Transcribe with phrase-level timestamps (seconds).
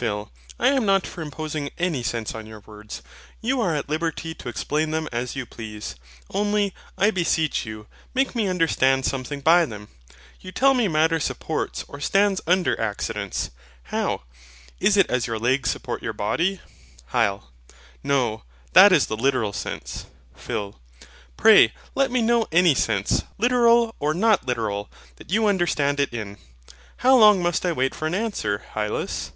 [0.00, 0.32] PHIL.
[0.58, 3.02] I am not for imposing any sense on your words:
[3.42, 5.94] you are at liberty to explain them as you please.
[6.30, 9.88] Only, I beseech you, make me understand something by them.
[10.40, 13.50] You tell me Matter supports or stands under accidents.
[13.92, 14.22] How!
[14.78, 16.62] is it as your legs support your body?
[17.12, 17.48] HYL.
[18.02, 20.06] No; that is the literal sense.
[20.34, 20.80] PHIL.
[21.36, 26.38] Pray let me know any sense, literal or not literal, that you understand it in.
[26.96, 29.32] How long must I wait for an answer, Hylas?